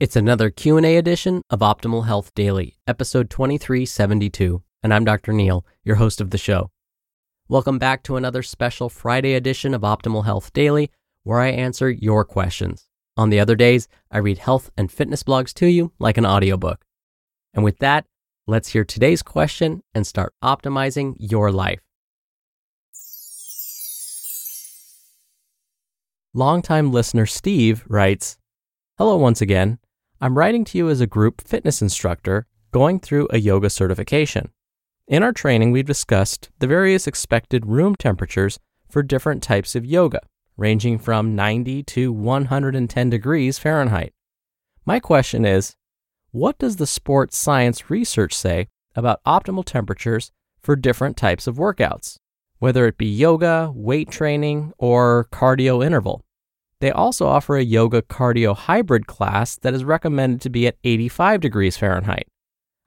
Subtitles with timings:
[0.00, 5.32] It's another Q&A edition of Optimal Health Daily, episode 2372, and I'm Dr.
[5.32, 6.72] Neal, your host of the show.
[7.48, 10.90] Welcome back to another special Friday edition of Optimal Health Daily,
[11.22, 12.88] where I answer your questions.
[13.16, 16.84] On the other days, I read health and fitness blogs to you like an audiobook.
[17.54, 18.04] And with that,
[18.48, 21.78] let's hear today's question and start optimizing your life.
[26.34, 28.38] Longtime listener Steve writes,
[28.96, 29.80] Hello once again.
[30.20, 34.52] I'm writing to you as a group fitness instructor going through a yoga certification.
[35.08, 40.20] In our training, we've discussed the various expected room temperatures for different types of yoga,
[40.56, 44.12] ranging from 90 to 110 degrees Fahrenheit.
[44.86, 45.74] My question is
[46.30, 50.30] what does the sports science research say about optimal temperatures
[50.62, 52.18] for different types of workouts,
[52.60, 56.24] whether it be yoga, weight training, or cardio interval?
[56.84, 61.40] They also offer a yoga cardio hybrid class that is recommended to be at 85
[61.40, 62.28] degrees Fahrenheit.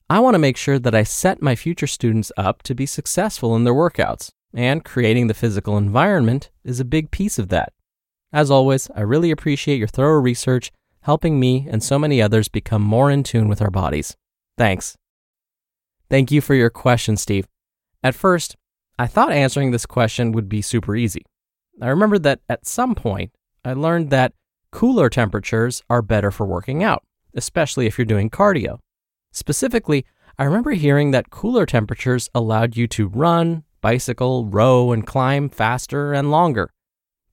[0.08, 3.56] I want to make sure that I set my future students up to be successful
[3.56, 7.74] in their workouts, and creating the physical environment is a big piece of that.
[8.32, 10.72] As always, I really appreciate your thorough research,
[11.02, 14.16] helping me and so many others become more in tune with our bodies.
[14.60, 14.96] Thanks.
[16.08, 17.48] Thank you for your question, Steve.
[18.04, 18.58] At first,
[19.00, 21.26] I thought answering this question would be super easy.
[21.82, 23.32] I remember that at some point,
[23.68, 24.32] I learned that
[24.72, 28.80] cooler temperatures are better for working out, especially if you're doing cardio.
[29.34, 30.06] Specifically,
[30.40, 36.14] I remember hearing that cooler temperatures allowed you to run, bicycle, row, and climb faster
[36.14, 36.70] and longer.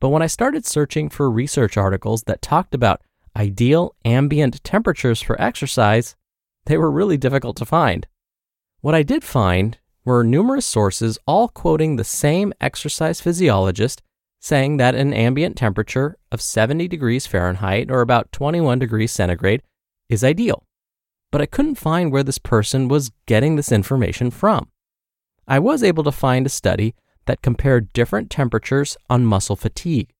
[0.00, 3.00] But when I started searching for research articles that talked about
[3.36, 6.16] ideal ambient temperatures for exercise,
[6.66, 8.08] they were really difficult to find.
[8.80, 14.02] What I did find were numerous sources all quoting the same exercise physiologist
[14.44, 19.62] saying that an ambient temperature of 70 degrees Fahrenheit or about 21 degrees centigrade
[20.10, 20.66] is ideal.
[21.32, 24.68] But I couldn't find where this person was getting this information from.
[25.48, 26.94] I was able to find a study
[27.24, 30.12] that compared different temperatures on muscle fatigue.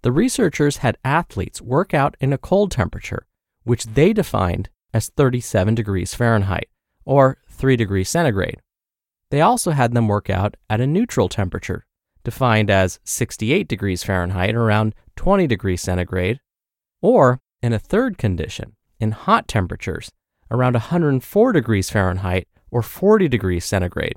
[0.00, 3.28] The researchers had athletes work out in a cold temperature,
[3.62, 6.68] which they defined as 37 degrees Fahrenheit
[7.04, 8.60] or 3 degrees centigrade.
[9.30, 11.86] They also had them work out at a neutral temperature,
[12.24, 16.40] defined as 68 degrees Fahrenheit, around 20 degrees centigrade,
[17.00, 20.10] or in a third condition, in hot temperatures,
[20.50, 24.14] around 104 degrees Fahrenheit or 40 degrees centigrade.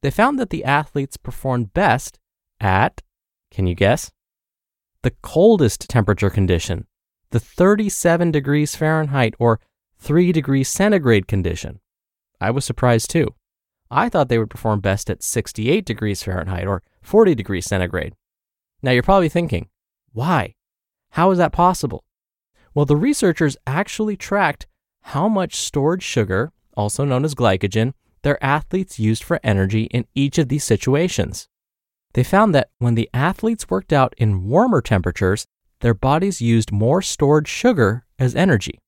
[0.00, 2.18] They found that the athletes performed best
[2.60, 3.02] at,
[3.50, 4.10] can you guess?
[5.02, 6.86] The coldest temperature condition,
[7.30, 9.60] the 37 degrees Fahrenheit or
[9.98, 11.80] 3 degrees centigrade condition.
[12.40, 13.34] I was surprised too.
[13.90, 18.14] I thought they would perform best at 68 degrees Fahrenheit or 40 degrees centigrade.
[18.82, 19.68] Now you're probably thinking,
[20.12, 20.54] why?
[21.12, 22.04] How is that possible?
[22.74, 24.66] Well, the researchers actually tracked
[25.02, 30.38] how much stored sugar, also known as glycogen, their athletes used for energy in each
[30.38, 31.48] of these situations.
[32.12, 35.46] They found that when the athletes worked out in warmer temperatures,
[35.80, 38.78] their bodies used more stored sugar as energy.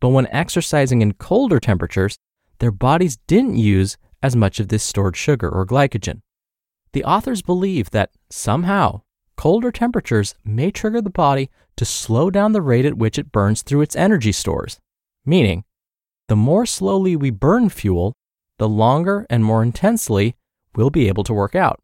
[0.00, 2.18] But when exercising in colder temperatures,
[2.58, 6.22] their bodies didn't use as much of this stored sugar or glycogen.
[6.94, 9.02] The authors believe that somehow
[9.36, 13.60] colder temperatures may trigger the body to slow down the rate at which it burns
[13.60, 14.80] through its energy stores,
[15.26, 15.64] meaning
[16.28, 18.14] the more slowly we burn fuel,
[18.58, 20.36] the longer and more intensely
[20.74, 21.82] we'll be able to work out.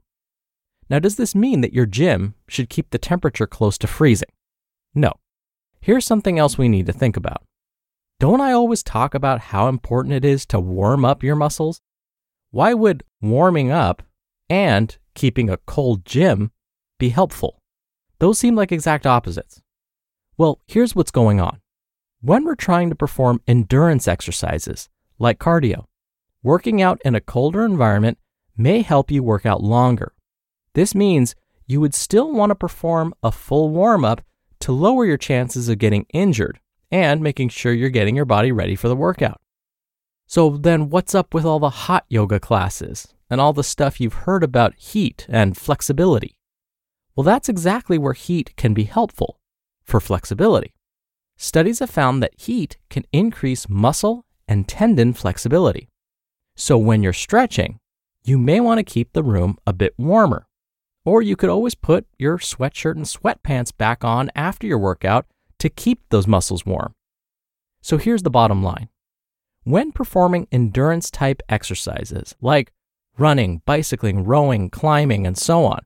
[0.88, 4.30] Now, does this mean that your gym should keep the temperature close to freezing?
[4.94, 5.12] No.
[5.82, 7.44] Here's something else we need to think about.
[8.18, 11.82] Don't I always talk about how important it is to warm up your muscles?
[12.52, 14.02] Why would warming up
[14.48, 16.50] and keeping a cold gym
[16.98, 17.62] be helpful?
[18.18, 19.62] Those seem like exact opposites.
[20.36, 21.60] Well, here's what's going on.
[22.22, 24.88] when we're trying to perform endurance exercises
[25.18, 25.84] like cardio.
[26.42, 28.18] Working out in a colder environment
[28.56, 30.12] may help you work out longer.
[30.74, 31.34] This means
[31.66, 34.22] you would still want to perform a full warm up
[34.60, 36.60] to lower your chances of getting injured
[36.90, 39.40] and making sure you're getting your body ready for the workout.
[40.30, 44.22] So, then what's up with all the hot yoga classes and all the stuff you've
[44.28, 46.36] heard about heat and flexibility?
[47.16, 49.40] Well, that's exactly where heat can be helpful
[49.82, 50.72] for flexibility.
[51.36, 55.88] Studies have found that heat can increase muscle and tendon flexibility.
[56.54, 57.80] So when you're stretching,
[58.22, 60.46] you may want to keep the room a bit warmer.
[61.04, 65.26] Or you could always put your sweatshirt and sweatpants back on after your workout
[65.58, 66.94] to keep those muscles warm.
[67.82, 68.90] So here's the bottom line.
[69.64, 72.72] When performing endurance type exercises like
[73.18, 75.80] running, bicycling, rowing, climbing, and so on,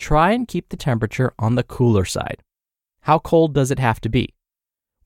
[0.00, 2.42] try and keep the temperature on the cooler side.
[3.02, 4.34] How cold does it have to be?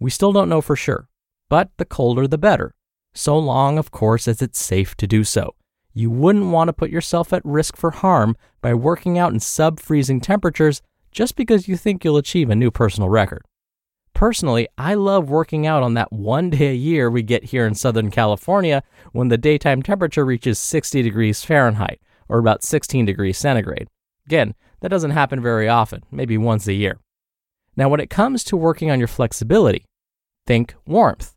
[0.00, 1.08] We still don't know for sure,
[1.50, 2.74] but the colder the better,
[3.12, 5.54] so long, of course, as it's safe to do so.
[5.92, 9.78] You wouldn't want to put yourself at risk for harm by working out in sub
[9.78, 10.80] freezing temperatures
[11.10, 13.42] just because you think you'll achieve a new personal record.
[14.16, 17.74] Personally, I love working out on that one day a year we get here in
[17.74, 18.82] Southern California
[19.12, 23.88] when the daytime temperature reaches 60 degrees Fahrenheit, or about 16 degrees centigrade.
[24.24, 26.98] Again, that doesn't happen very often, maybe once a year.
[27.76, 29.84] Now, when it comes to working on your flexibility,
[30.46, 31.34] think warmth.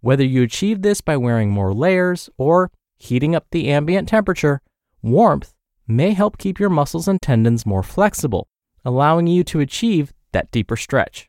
[0.00, 4.60] Whether you achieve this by wearing more layers or heating up the ambient temperature,
[5.02, 5.54] warmth
[5.88, 8.46] may help keep your muscles and tendons more flexible,
[8.84, 11.28] allowing you to achieve that deeper stretch.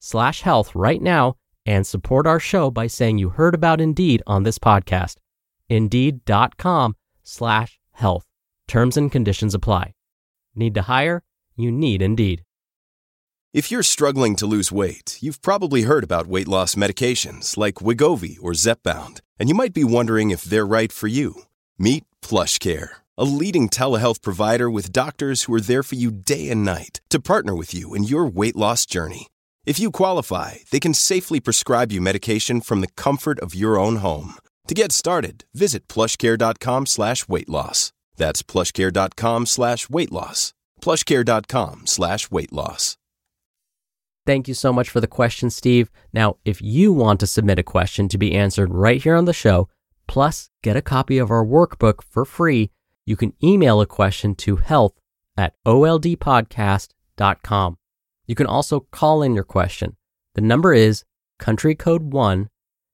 [0.00, 4.42] slash health right now and support our show by saying you heard about Indeed on
[4.42, 5.16] this podcast.
[5.68, 8.26] Indeed.com slash health.
[8.66, 9.94] Terms and conditions apply.
[10.56, 11.22] Need to hire?
[11.54, 12.42] You need Indeed.
[13.52, 18.36] If you're struggling to lose weight, you've probably heard about weight loss medications like Wegovy
[18.40, 21.42] or Zepbound, and you might be wondering if they're right for you.
[21.76, 26.64] Meet PlushCare, a leading telehealth provider with doctors who are there for you day and
[26.64, 29.26] night to partner with you in your weight loss journey.
[29.66, 33.96] If you qualify, they can safely prescribe you medication from the comfort of your own
[33.96, 34.34] home.
[34.68, 37.92] To get started, visit plushcare.com slash weight loss.
[38.16, 40.54] That's plushcare.com slash weight loss.
[40.80, 42.96] Plushcare.com slash weight loss.
[44.26, 45.90] Thank you so much for the question, Steve.
[46.12, 49.32] Now, if you want to submit a question to be answered right here on the
[49.32, 49.68] show,
[50.06, 52.70] plus get a copy of our workbook for free,
[53.04, 54.94] you can email a question to health
[55.36, 57.76] at oldpodcast.com.
[58.30, 59.96] You can also call in your question.
[60.36, 61.02] The number is
[61.40, 62.48] country code 1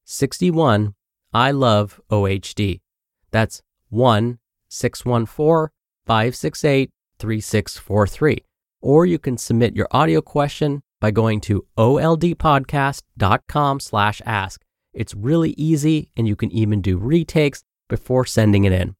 [0.06, 0.94] 61
[1.34, 2.80] I love OHD.
[3.32, 4.38] That's 1
[4.70, 5.68] 614
[6.06, 8.38] 568 3643.
[8.80, 14.62] Or you can submit your audio question by going to oldpodcast.com slash ask.
[14.94, 18.96] It's really easy and you can even do retakes before sending it in.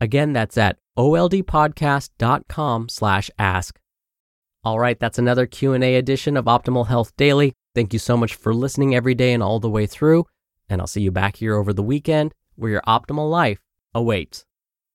[0.00, 3.78] Again, that's at oldpodcast.com slash ask.
[4.66, 7.54] All right, that's another Q&A edition of Optimal Health Daily.
[7.76, 10.26] Thank you so much for listening every day and all the way through,
[10.68, 13.60] and I'll see you back here over the weekend where your optimal life
[13.94, 14.44] awaits.